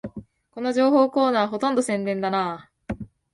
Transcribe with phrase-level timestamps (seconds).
[0.49, 2.71] この情報コーナー、ほとんど宣伝だな